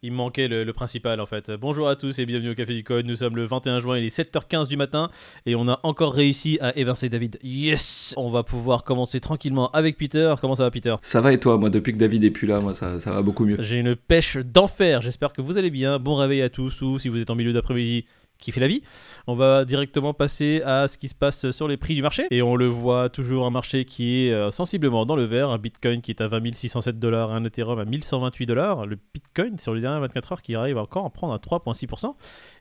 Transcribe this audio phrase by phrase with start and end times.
[0.00, 1.50] Il me manquait le, le principal en fait.
[1.50, 3.04] Bonjour à tous et bienvenue au Café du Code.
[3.04, 5.10] Nous sommes le 21 juin, il est 7h15 du matin
[5.44, 7.36] et on a encore réussi à évincer David.
[7.42, 10.32] Yes On va pouvoir commencer tranquillement avec Peter.
[10.40, 10.94] Comment ça va Peter?
[11.02, 11.58] Ça va et toi?
[11.58, 13.56] Moi, depuis que David est plus là, moi, ça, ça va beaucoup mieux.
[13.58, 15.02] J'ai une pêche d'enfer.
[15.02, 15.98] J'espère que vous allez bien.
[15.98, 18.04] Bon réveil à tous ou si vous êtes en milieu d'après-midi,
[18.38, 18.82] qui fait la vie.
[19.26, 22.26] On va directement passer à ce qui se passe sur les prix du marché.
[22.30, 25.50] Et on le voit toujours un marché qui est euh, sensiblement dans le vert.
[25.50, 28.86] Un Bitcoin qui est à 20 607 dollars, un Ethereum à 1128 dollars.
[28.86, 32.14] Le Bitcoin sur les dernières 24 heures qui arrive encore à prendre à 3,6%.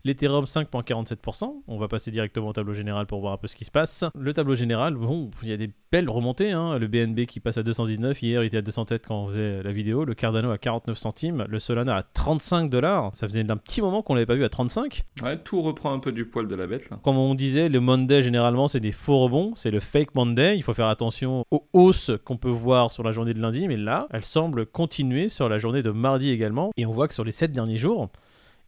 [0.04, 1.62] L'Ethereum 5,47%.
[1.68, 4.06] On va passer directement au tableau général pour voir un peu ce qui se passe.
[4.18, 6.52] Le tableau général, bon, il y a des belles remontées.
[6.52, 6.78] hein.
[6.78, 8.22] Le BNB qui passe à 219.
[8.22, 10.06] Hier, il était à 207 quand on faisait la vidéo.
[10.06, 11.46] Le Cardano à 49 centimes.
[11.48, 13.12] Le Solana à 35 dollars.
[13.14, 15.04] Ça faisait un petit moment qu'on l'avait pas vu à 35.
[15.24, 17.00] Ouais, tout reprend un peu du poil de la bête là.
[17.04, 19.54] Comme on disait, le Monday, généralement, c'est des faux rebonds.
[19.56, 20.58] C'est le fake Monday.
[20.58, 23.68] Il faut faire attention aux hausses qu'on peut voir sur la journée de lundi.
[23.68, 26.72] Mais là, elles semblent continuer sur la journée de mardi également.
[26.78, 28.10] Et on voit que sur les 7 derniers jours,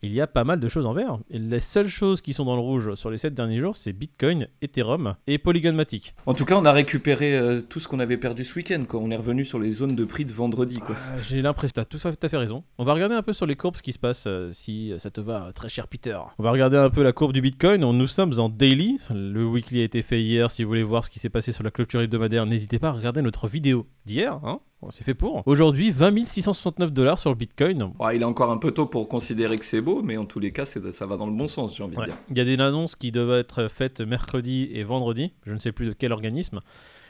[0.02, 1.20] il y a pas mal de choses en vert.
[1.30, 3.94] Et les seules choses qui sont dans le rouge sur les 7 derniers jours, c'est
[3.94, 6.16] Bitcoin, Ethereum et Polygon Matic.
[6.26, 8.84] En tout cas, on a récupéré euh, tout ce qu'on avait perdu ce week-end.
[8.88, 9.00] Quoi.
[9.02, 10.80] On est revenu sur les zones de prix de vendredi.
[10.80, 10.96] Quoi.
[10.96, 12.64] Euh, J'ai l'impression, t'as tout à fait raison.
[12.78, 15.10] On va regarder un peu sur les courbes ce qui se passe, euh, si ça
[15.12, 16.18] te va, très cher Peter.
[16.38, 17.84] On va regarder un peu la courbe du Bitcoin.
[17.84, 18.98] On- Nous sommes en daily.
[19.14, 20.50] Le weekly a été fait hier.
[20.50, 22.92] Si vous voulez voir ce qui s'est passé sur la clôture hebdomadaire, n'hésitez pas à
[22.94, 24.40] regarder notre vidéo d'hier.
[24.44, 25.44] Hein Bon, c'est fait pour.
[25.46, 27.92] Aujourd'hui, 20 669 dollars sur le Bitcoin.
[28.00, 30.40] Ouais, il est encore un peu tôt pour considérer que c'est beau, mais en tous
[30.40, 32.04] les cas, ça va dans le bon sens, j'ai envie Ouais.
[32.06, 32.18] de dire.
[32.30, 35.34] Il y a des annonces qui doivent être faites mercredi et vendredi.
[35.46, 36.62] Je ne sais plus de quel organisme.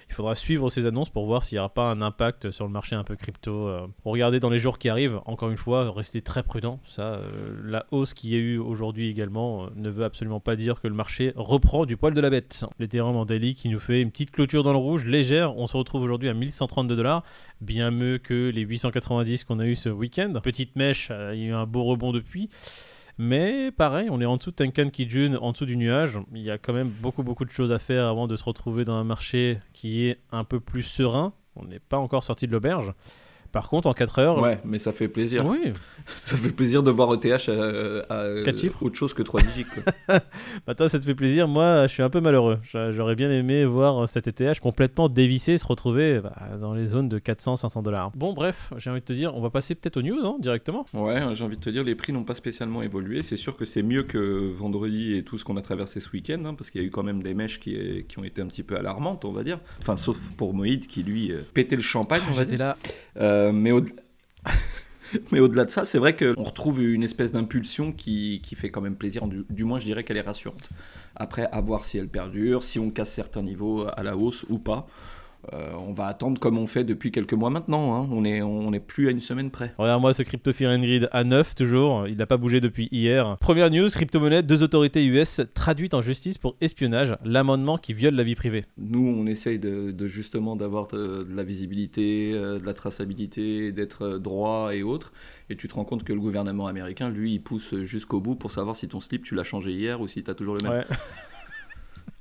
[0.09, 2.71] Il faudra suivre ces annonces pour voir s'il n'y aura pas un impact sur le
[2.71, 3.67] marché un peu crypto.
[3.67, 3.87] euh.
[4.03, 5.21] Regardez dans les jours qui arrivent.
[5.25, 6.79] Encore une fois, restez très prudent.
[6.83, 10.55] Ça, euh, la hausse qu'il y a eu aujourd'hui également euh, ne veut absolument pas
[10.55, 12.65] dire que le marché reprend du poil de la bête.
[12.79, 15.55] L'Ethereum en daily qui nous fait une petite clôture dans le rouge légère.
[15.57, 17.23] On se retrouve aujourd'hui à 1132 dollars,
[17.61, 20.33] bien mieux que les 890 qu'on a eu ce week-end.
[20.41, 22.49] Petite mèche, il y a eu un beau rebond depuis.
[23.21, 26.17] Mais pareil, on est en dessous de Tenkan Kijun, en dessous du nuage.
[26.33, 28.85] Il y a quand même beaucoup beaucoup de choses à faire avant de se retrouver
[28.85, 31.33] dans un marché qui est un peu plus serein.
[31.57, 32.93] On n'est pas encore sorti de l'auberge.
[33.51, 34.41] Par contre, en 4 heures...
[34.41, 35.45] Ouais, mais ça fait plaisir.
[35.45, 35.73] Oui,
[36.15, 38.81] Ça fait plaisir de voir ETH à, à- Quatre chiffres.
[38.83, 39.65] autre chose que 3 digits.
[39.65, 40.17] Quoi.
[40.67, 42.57] bah toi ça te fait plaisir, moi je suis un peu malheureux.
[42.63, 47.09] J'a- J'aurais bien aimé voir cet ETH complètement dévissé se retrouver bah, dans les zones
[47.09, 48.11] de 400-500 dollars.
[48.15, 50.85] Bon bref, j'ai envie de te dire, on va passer peut-être aux news hein, directement.
[50.93, 53.21] ouais, j'ai envie de te dire, les prix n'ont pas spécialement évolué.
[53.21, 56.43] C'est sûr que c'est mieux que vendredi et tout ce qu'on a traversé ce week-end,
[56.45, 57.77] hein, parce qu'il y a eu quand même des mèches qui,
[58.07, 59.59] qui ont été un petit peu alarmantes, on va dire.
[59.79, 62.75] Enfin, sauf pour Moïd qui, lui, euh, pétait le champagne, va J'étais là,
[63.17, 63.81] Euh, mais au-
[65.31, 68.95] mais au-delà de ça, c'est vrai qu'on retrouve une espèce d'impulsion qui, fait quand même
[68.95, 69.27] plaisir.
[69.27, 70.69] Du moins, je dirais qu'elle est rassurante.
[71.15, 74.59] Après, à voir si elle perdure, si on casse certains niveaux à la hausse ou
[74.59, 74.87] pas.
[75.53, 77.95] Euh, on va attendre comme on fait depuis quelques mois maintenant.
[77.95, 78.09] hein.
[78.11, 79.73] On n'est on est plus à une semaine près.
[79.77, 83.37] Regarde-moi ce Crypto Fear and Greed à 9 toujours, il n'a pas bougé depuis hier.
[83.39, 88.23] Première news, crypto-monnaie, deux autorités US traduites en justice pour espionnage, l'amendement qui viole la
[88.23, 88.65] vie privée.
[88.77, 93.71] Nous, on essaye de, de justement d'avoir de, de la visibilité, euh, de la traçabilité,
[93.71, 95.13] d'être euh, droit et autres.
[95.49, 98.51] Et tu te rends compte que le gouvernement américain, lui, il pousse jusqu'au bout pour
[98.51, 100.71] savoir si ton slip, tu l'as changé hier ou si tu as toujours le même.
[100.79, 100.85] Ouais.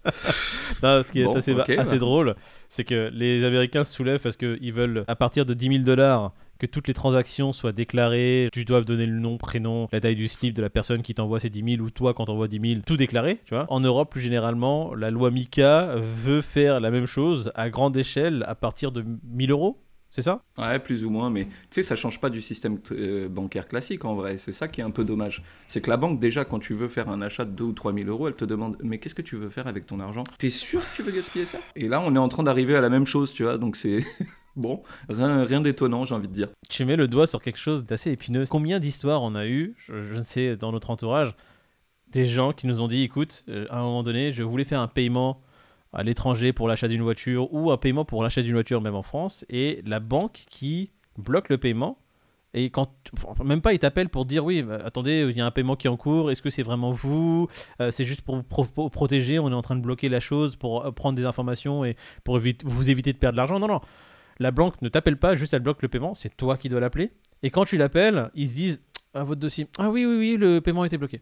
[0.82, 1.98] Non, ce qui est Bon, assez, ok, assez bah.
[1.98, 2.34] drôle,
[2.68, 6.32] c'est que les Américains se soulèvent parce qu'ils veulent, à partir de 10 000 dollars,
[6.58, 8.48] que toutes les transactions soient déclarées.
[8.52, 11.38] Tu dois donner le nom, prénom, la taille du slip de la personne qui t'envoie
[11.38, 13.38] ces 10 000 ou toi quand t'envoies 10 000, tout déclaré.
[13.44, 13.66] Tu vois.
[13.68, 18.44] En Europe, plus généralement, la loi MICA veut faire la même chose à grande échelle
[18.48, 19.78] à partir de 1000 euros.
[20.10, 20.42] C'est ça?
[20.56, 24.04] Ouais, plus ou moins, mais tu sais, ça change pas du système euh, bancaire classique
[24.04, 24.38] en vrai.
[24.38, 25.42] C'est ça qui est un peu dommage.
[25.68, 27.92] C'est que la banque, déjà, quand tu veux faire un achat de 2 ou 3
[27.92, 30.24] 000 euros, elle te demande Mais qu'est-ce que tu veux faire avec ton argent?
[30.38, 31.58] T'es sûr que tu veux gaspiller ça?
[31.76, 34.02] Et là, on est en train d'arriver à la même chose, tu vois, donc c'est.
[34.56, 36.48] bon, rien, rien d'étonnant, j'ai envie de dire.
[36.70, 38.44] tu mets le doigt sur quelque chose d'assez épineux.
[38.48, 41.34] Combien d'histoires on a eu, je, je ne sais, dans notre entourage,
[42.10, 44.80] des gens qui nous ont dit, écoute, euh, à un moment donné, je voulais faire
[44.80, 45.42] un paiement
[45.92, 49.02] à l'étranger pour l'achat d'une voiture ou un paiement pour l'achat d'une voiture même en
[49.02, 51.98] France, et la banque qui bloque le paiement.
[52.54, 52.90] Et quand,
[53.44, 55.86] même pas, ils t'appellent pour dire oui, bah, attendez, il y a un paiement qui
[55.86, 57.46] est en cours, est-ce que c'est vraiment vous?
[57.80, 60.18] Euh, C'est juste pour vous pro- pro- protéger, on est en train de bloquer la
[60.18, 63.58] chose pour euh, prendre des informations et pour vous éviter de perdre de l'argent.
[63.58, 63.80] Non, non,
[64.38, 67.12] la banque ne t'appelle pas, juste elle bloque le paiement, c'est toi qui dois l'appeler.
[67.42, 70.60] Et quand tu l'appelles, ils se disent à votre dossier, ah oui, oui, oui, le
[70.60, 71.20] paiement a été bloqué.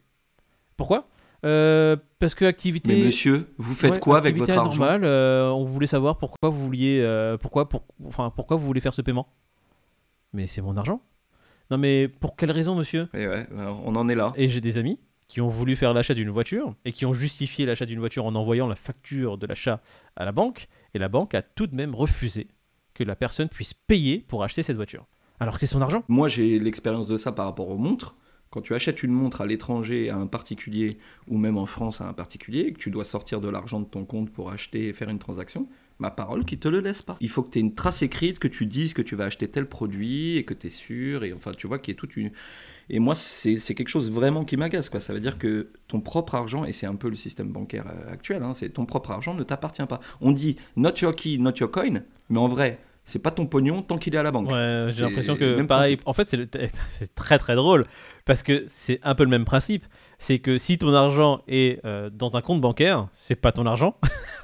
[0.76, 1.08] Pourquoi?
[1.46, 2.96] Euh, Parce que activité.
[2.96, 6.62] Mais monsieur, vous faites Ouais, quoi avec votre argent euh, On voulait savoir pourquoi vous
[6.62, 9.28] vouliez, euh, pourquoi, pour, enfin, pourquoi vous voulez faire ce paiement.
[10.32, 11.00] Mais c'est mon argent.
[11.70, 13.08] Non, mais pour quelle raison, monsieur?
[13.14, 14.32] Et ouais, euh, on en est là.
[14.37, 14.98] Et j'ai des amis
[15.28, 18.34] qui ont voulu faire l'achat d'une voiture et qui ont justifié l'achat d'une voiture en
[18.34, 19.81] envoyant la facture de l'achat
[20.16, 20.69] à la banque.
[20.94, 22.49] Et la banque a tout de même refusé
[22.94, 25.06] que la personne puisse payer pour acheter cette voiture.
[25.40, 26.02] Alors que c'est son argent.
[26.08, 28.16] Moi, j'ai l'expérience de ça par rapport aux montres.
[28.56, 30.97] Quand tu achètes une montre à l'étranger à un particulier
[31.29, 33.85] ou même en France à un particulier et que tu dois sortir de l'argent de
[33.87, 35.69] ton compte pour acheter et faire une transaction,
[35.99, 37.19] ma parole qui te le laisse pas.
[37.20, 39.47] Il faut que tu aies une trace écrite, que tu dises que tu vas acheter
[39.47, 41.25] tel produit et que tu es sûr.
[41.25, 42.31] Et enfin, tu vois, qu'il y ait toute une.
[42.88, 44.91] Et moi, c'est quelque chose vraiment qui m'agace.
[45.00, 48.11] Ça veut dire que ton propre argent, et c'est un peu le système bancaire euh,
[48.11, 50.00] actuel, hein, c'est ton propre argent ne t'appartient pas.
[50.23, 52.00] On dit not your key, not your coin,
[52.31, 54.50] mais en vrai, c'est pas ton pognon tant qu'il est à la banque.
[54.50, 55.97] Ouais, j'ai l'impression que pareil.
[55.97, 56.08] principe.
[56.08, 56.49] En fait, c'est le-
[57.14, 57.85] très très drôle
[58.25, 59.87] parce que c'est un peu le même principe.
[60.19, 63.97] C'est que si ton argent est euh, dans un compte bancaire, c'est pas ton argent.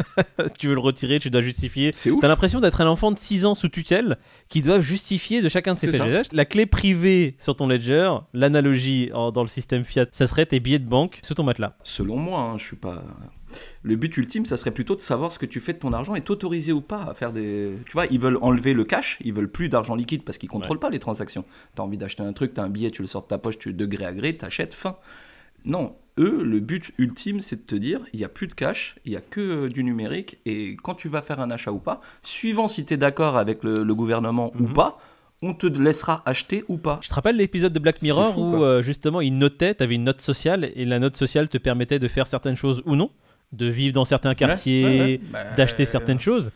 [0.60, 1.90] tu veux le retirer, tu dois justifier.
[1.92, 2.20] C'est ouf.
[2.20, 4.18] T'as l'impression d'être un enfant de 6 ans sous tutelle
[4.48, 6.32] qui doivent justifier de chacun de ses gestes.
[6.32, 10.78] La clé privée sur ton ledger, l'analogie dans le système fiat, ça serait tes billets
[10.78, 11.74] de banque sous ton matelas.
[11.82, 13.02] Selon moi, hein, je suis pas.
[13.82, 16.14] Le but ultime, ça serait plutôt de savoir ce que tu fais de ton argent
[16.14, 17.72] et t'autoriser ou pas à faire des.
[17.86, 20.78] Tu vois, ils veulent enlever le cash, ils veulent plus d'argent liquide parce qu'ils contrôlent
[20.78, 21.44] pas les transactions.
[21.74, 23.72] T'as envie d'acheter un truc, t'as un billet, tu le sors de ta poche, tu
[23.72, 24.96] de gré à gré, t'achètes, fin.
[25.64, 28.96] Non, eux, le but ultime, c'est de te dire, il n'y a plus de cash,
[29.04, 31.78] il n'y a que euh, du numérique, et quand tu vas faire un achat ou
[31.78, 34.72] pas, suivant si tu es d'accord avec le, le gouvernement ou Mhm.
[34.72, 34.98] pas,
[35.40, 36.98] on te laissera acheter ou pas.
[37.02, 39.94] Tu te rappelles l'épisode de Black Mirror fou, où euh, justement il notait, tu avais
[39.94, 43.10] une note sociale et la note sociale te permettait de faire certaines choses ou non,
[43.52, 45.20] de vivre dans certains quartiers, Ouais, ouais, ouais.
[45.30, 46.50] Bah, d'acheter certaines choses.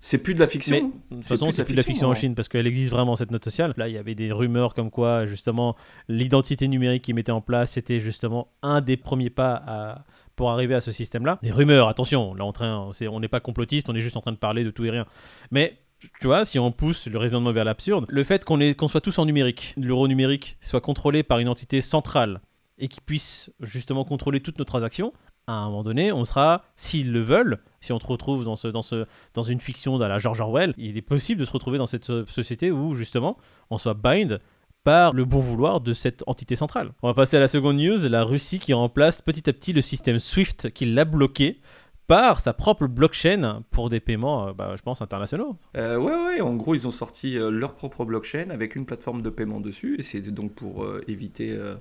[0.00, 0.76] C'est plus de la fiction.
[1.10, 2.14] Mais de toute façon, c'est plus de la fiction, en hein.
[2.14, 3.72] Chine parce qu'elle existe vraiment cette note sociale.
[3.78, 5.76] Là, il y avait des rumeurs comme quoi justement
[6.08, 10.04] l'identité numérique qu'ils mettaient en place, c'était justement un des premiers pas à-
[10.36, 11.38] pour arriver à ce système-là.
[11.42, 14.20] Des rumeurs, attention, là en train, c'est- on n'est pas complotiste, on est juste en
[14.20, 15.06] train de parler de tout et rien.
[15.50, 15.78] Mais
[16.20, 19.24] tu vois, si on pousse le raisonnement vers l'absurde, le fait qu'on soit tous en
[19.24, 22.40] numérique, l'euro numérique soit contrôlé par une entité centrale
[22.78, 25.14] et qui puisse justement contrôler toutes nos transactions,
[25.46, 28.68] à un moment donné, on sera, s'ils le veulent, si on se retrouve dans, ce,
[28.68, 31.78] dans, ce, dans une fiction de la George Orwell, il est possible de se retrouver
[31.78, 33.36] dans cette so- société où justement
[33.70, 34.40] on soit bind
[34.84, 36.92] par le bon vouloir de cette entité centrale.
[37.02, 39.80] On va passer à la seconde news, la Russie qui remplace petit à petit le
[39.80, 41.60] système SWIFT qui l'a bloqué
[42.06, 45.56] par sa propre blockchain pour des paiements, euh, bah, je pense, internationaux.
[45.76, 49.22] Euh, ouais, ouais, en gros, ils ont sorti euh, leur propre blockchain avec une plateforme
[49.22, 51.76] de paiement dessus, et c'est donc pour euh, éviter euh,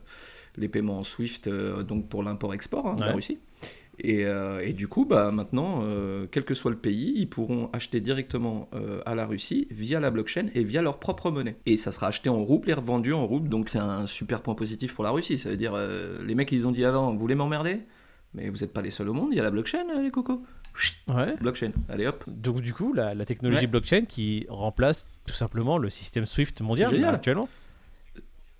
[0.57, 3.13] les paiements en Swift, euh, donc pour l'import-export hein, de la Ouais.
[3.13, 3.39] Russie.
[3.99, 7.69] Et, euh, et du coup, bah, maintenant, euh, quel que soit le pays, ils pourront
[7.73, 11.57] acheter directement euh, à la Russie via la blockchain et via leur propre monnaie.
[11.67, 14.55] Et ça sera acheté en rouble et revendu en rouble, donc c'est un super point
[14.55, 15.37] positif pour la Russie.
[15.37, 15.77] Ça veut dire,
[16.25, 17.81] les mecs, ils ont dit avant, vous voulez m'emmerder?
[18.33, 20.41] Mais vous n'êtes pas les seuls au monde, il y a la blockchain, les cocos.
[21.07, 21.35] Ouais.
[21.39, 22.23] Blockchain, allez hop.
[22.27, 23.67] Donc du coup, la, la technologie Ouais.
[23.67, 27.47] blockchain qui remplace tout simplement le système SWIFT mondial actuellement.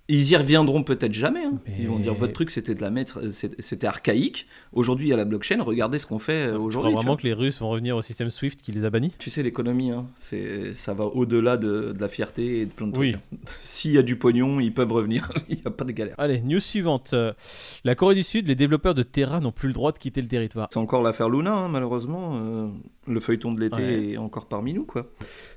[0.08, 1.44] Ils y reviendront peut-être jamais.
[1.44, 1.58] hein.
[1.66, 4.46] Mais- Ils vont dire votre truc c'était de la mettre, c'était archaïque.
[4.74, 5.62] Aujourd'hui il y a la blockchain.
[5.62, 6.90] Regardez ce qu'on fait euh, Je crois aujourd'hui.
[6.90, 9.14] tu vraiment que les Russes vont revenir au système SWIFT qui les a bannis.
[9.18, 12.86] Tu sais l'économie, hein, c'est ça va au-delà de, de la fierté et de plein
[12.88, 13.12] de Oui.
[13.12, 13.22] trucs.
[13.32, 13.36] hein.
[13.62, 15.30] S'il y a du pognon, ils peuvent revenir.
[15.48, 16.14] il n'y a pas de galère.
[16.18, 17.12] Allez, news suivante.
[17.14, 17.32] Euh,
[17.84, 20.28] La Corée du Sud, les développeurs de Terra n'ont plus le droit de quitter le
[20.28, 20.68] territoire.
[20.70, 22.32] C'est encore l'affaire Luna, hein, malheureusement.
[22.34, 22.68] euh,
[23.06, 24.10] le feuilleton de l'été Ouais.
[24.12, 25.06] est encore parmi nous, quoi.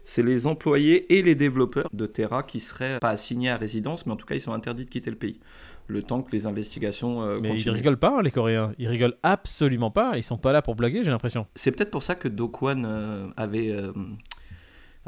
[0.10, 4.14] C'est les employés et les développeurs de Terra qui seraient pas assignés à résidence, mais
[4.14, 5.40] en tout cas ils sont interdits de quitter le pays.
[5.88, 7.74] Le temps que les investigations euh, Mais ils continuent.
[7.74, 8.72] rigolent pas, hein, les Coréens.
[8.80, 10.14] Ils rigolent absolument pas.
[10.18, 11.46] Ils sont pas là pour blaguer, j'ai l'impression.
[11.56, 13.92] C'est peut-être pour ça que Dokwan euh, avait, euh,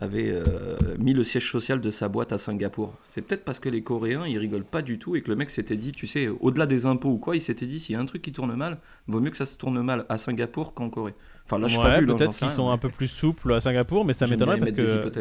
[0.01, 2.93] avait euh, mis le siège social de sa boîte à Singapour.
[3.07, 5.49] C'est peut-être parce que les Coréens, ils rigolent pas du tout et que le mec
[5.49, 7.99] s'était dit, tu sais, au-delà des impôts ou quoi, il s'était dit, s'il y a
[7.99, 10.89] un truc qui tourne mal, vaut mieux que ça se tourne mal à Singapour qu'en
[10.89, 11.15] Corée.
[11.45, 14.13] Enfin, là, je Ouais, peut-être qu'ils sont mais- un peu plus souples à Singapour, mais
[14.13, 15.11] ça m'étonnerait parce que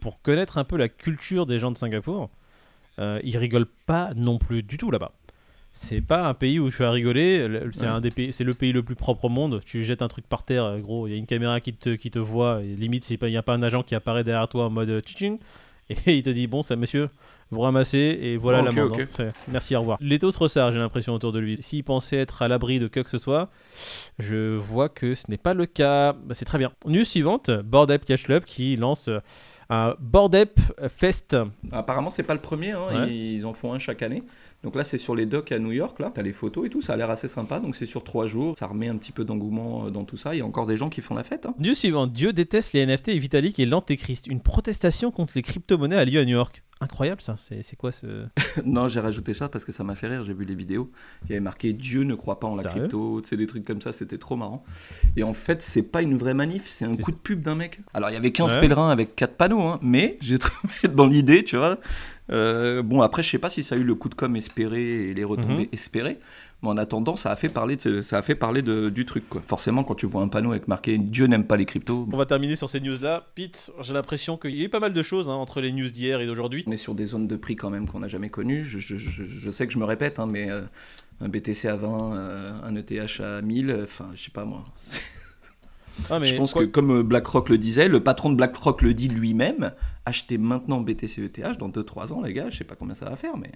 [0.00, 2.30] pour connaître un peu la culture des gens de Singapour,
[2.98, 5.12] euh, ils rigolent pas non plus du tout là-bas.
[5.72, 7.46] C'est pas un pays où tu vas rigoler.
[7.46, 7.86] le- C'est Ouais.
[7.88, 9.60] un des pays, c'est le pays le plus propre au monde.
[9.64, 11.90] Tu jettes un truc par terre, euh, gros, il y a une caméra qui te,
[11.90, 12.62] qui te voit.
[12.62, 15.00] Et limite, s'il n'y a pas un agent qui apparaît derrière toi en mode euh,
[15.00, 15.38] tching,
[15.90, 17.10] et il te dit bon, ça, monsieur,
[17.50, 18.92] vous ramassez et voilà Oh, la ok, l'amende.
[19.00, 19.06] ok.
[19.06, 19.98] C'est- Merci, au revoir.
[20.00, 21.58] L'étau se resserre, j'ai l'impression autour de lui.
[21.60, 23.48] S'il pensait être à l'abri de quoi que ce soit,
[24.18, 26.12] je vois que ce n'est pas le cas.
[26.12, 26.72] Bah, c'est très bien.
[26.86, 29.08] News suivante Board Ape Cash Club qui lance
[29.70, 29.94] euh,
[30.32, 31.36] Ape Fest.
[31.72, 33.14] Apparemment, c'est pas le premier, hein, Ouais.
[33.14, 34.22] ils, en font un chaque année.
[34.64, 36.10] Donc là, c'est sur les docks à New York, là.
[36.14, 37.60] T'as les photos et tout, ça a l'air assez sympa.
[37.60, 40.34] Donc c'est sur trois jours, ça remet un petit peu d'engouement euh, dans tout ça.
[40.34, 41.46] Il y a encore des gens qui font la fête.
[41.46, 41.54] hein.
[41.58, 44.26] News suivante Dieu déteste les NFT et Vitalik et l'Antéchrist.
[44.26, 46.62] Une protestation contre les crypto-monnaies a lieu à New York.
[46.80, 47.34] Incroyable ça.
[47.38, 48.26] C'est quoi ce.
[48.64, 50.24] non, j'ai rajouté ça parce que ça m'a fait rire.
[50.24, 50.90] J'ai vu les vidéos.
[51.24, 53.20] Il y avait marqué Dieu ne croit pas en la crypto.
[53.20, 54.62] Tu sais, des trucs comme ça, c'était trop marrant.
[55.16, 57.80] Et en fait, c'est pas une vraie manif, c'est un coup de pub d'un mec.
[57.94, 58.60] Alors, il y avait 15 Ouais.
[58.60, 61.78] pèlerins avec 4 panneaux, hein, mais j'ai trouvé dans l'idée, tu vois.
[62.30, 65.08] Euh, bon, après, je sais pas si ça a eu le coup de com espéré
[65.08, 65.68] et les retombées Mhm.
[65.72, 66.18] espérées,
[66.62, 69.28] mais en attendant, ça a fait parler, de, ça a fait parler de- du truc.
[69.28, 69.42] Quoi.
[69.46, 72.26] Forcément, quand tu vois un panneau avec marqué Dieu n'aime pas les cryptos, On va
[72.26, 73.26] terminer sur ces news-là.
[73.34, 75.88] Pete, j'ai l'impression qu'il y a eu pas mal de choses hein, entre les news
[75.90, 76.64] d'hier et d'aujourd'hui.
[76.66, 78.64] on est sur des zones de prix quand même qu'on n'a jamais connues.
[78.64, 80.62] Je, je- je- je sais que je me répète, hein, mais euh,
[81.20, 84.64] un BTC à 20, euh, un ETH à 1000, enfin, je sais pas moi.
[86.10, 88.82] Ah, mais je pense quoi- que, comme euh, BlackRock le disait, le patron de BlackRock
[88.82, 89.72] le dit lui-même,
[90.06, 93.16] achetez maintenant BTC ETH dans 2-3 ans, les gars, je sais pas combien ça va
[93.16, 93.50] faire, mais.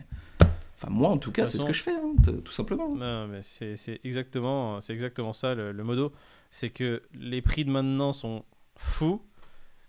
[0.76, 2.12] Enfin, moi en tout cas, c'est ce que je fais, hein,
[2.44, 2.94] tout simplement.
[2.94, 6.12] Non, mais c'est exactement, exactement ça le, le modo.
[6.50, 8.44] C'est que les prix de maintenant sont
[8.76, 9.22] fous.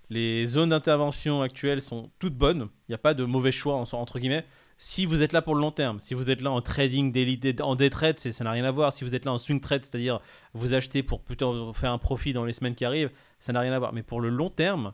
[0.09, 2.67] Les zones d'intervention actuelles sont toutes bonnes.
[2.87, 4.45] Il n'y a pas de mauvais choix en- entre guillemets.
[4.77, 7.13] Si vous êtes là pour le long terme, si vous êtes là en trading,
[7.61, 8.91] en day trade, ça n'a rien à voir.
[8.91, 10.19] Si vous êtes là en swing trade, c'est-à-dire
[10.53, 13.73] vous achetez pour plutôt faire un profit dans les semaines qui arrivent, ça n'a rien
[13.73, 13.93] à voir.
[13.93, 14.93] Mais pour le long terme,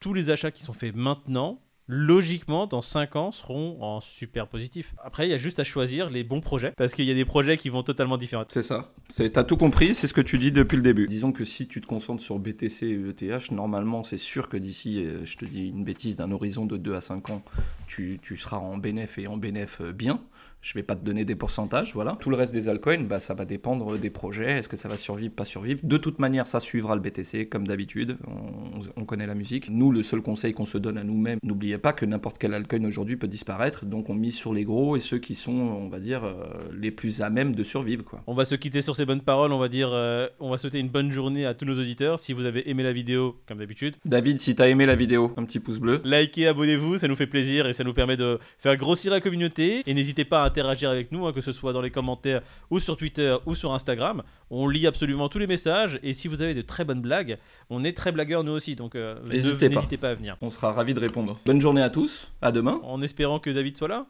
[0.00, 4.94] tous les achats qui sont faits maintenant, logiquement, dans 5 ans, seront en super positif.
[5.02, 7.24] Après, il y a juste à choisir les bons projets, parce qu'il y a des
[7.24, 8.44] projets qui vont totalement différents.
[8.48, 8.92] C'est ça.
[9.32, 11.06] T'as tout compris, c'est ce que tu dis depuis le début.
[11.06, 15.04] Disons que si tu te concentres sur BTC et ETH, normalement, c'est sûr que d'ici,
[15.04, 17.42] euh, je te dis une bêtise, d'un horizon de 2 à 5 ans,
[17.86, 20.20] tu, tu seras en bénéf et en bénéf euh, bien.
[20.66, 22.16] Je vais pas te donner des pourcentages, voilà.
[22.18, 24.50] Tout le reste des altcoins, bah, ça va dépendre des projets.
[24.50, 27.68] Est-ce que ça va survivre, pas survivre De toute manière, ça suivra le BTC, comme
[27.68, 28.18] d'habitude.
[28.26, 29.70] On, on connaît la musique.
[29.70, 32.84] Nous, le seul conseil qu'on se donne à nous-mêmes, n'oubliez pas que n'importe quel altcoin
[32.84, 33.86] aujourd'hui peut disparaître.
[33.86, 36.34] Donc, on mise sur les gros et ceux qui sont, on va dire, euh,
[36.76, 38.24] les plus à même de survivre, quoi.
[38.26, 39.52] On va se quitter sur ces bonnes paroles.
[39.52, 42.18] On va dire, euh, on va souhaiter une bonne journée à tous nos auditeurs.
[42.18, 45.44] Si vous avez aimé la vidéo, comme d'habitude, David, si t'as aimé la vidéo, un
[45.44, 46.00] petit pouce bleu.
[46.04, 49.84] likez, abonnez-vous, ça nous fait plaisir et ça nous permet de faire grossir la communauté.
[49.86, 52.80] Et n'hésitez pas à interagir avec nous, hein, que ce soit dans les commentaires ou
[52.80, 54.22] sur Twitter ou sur Instagram.
[54.48, 57.36] On lit absolument tous les messages et si vous avez de très bonnes blagues,
[57.68, 58.74] on est très blagueurs nous aussi.
[58.74, 59.82] Donc euh, N'hésitez pas.
[60.00, 60.36] pas à venir.
[60.40, 61.38] On sera ravis de répondre.
[61.44, 62.80] Bonne journée à tous, à demain.
[62.84, 64.06] En espérant que David soit là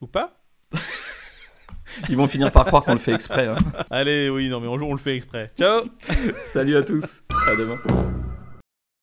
[0.00, 0.40] ou pas.
[2.08, 3.46] Ils vont finir par croire qu'on le fait exprès.
[3.46, 3.56] hein.
[3.90, 5.52] Allez, oui, non, mais on, on le fait exprès.
[5.56, 5.82] Ciao
[6.38, 7.78] Salut à tous, à demain.